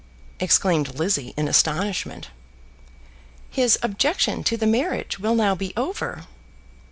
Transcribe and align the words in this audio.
exclaimed 0.39 0.95
Lizzie 0.95 1.31
in 1.37 1.47
astonishment. 1.47 2.29
"His 3.51 3.77
objection 3.83 4.43
to 4.45 4.57
the 4.57 4.65
marriage 4.65 5.19
will 5.19 5.35
now 5.35 5.53
be 5.53 5.73
over." 5.77 6.25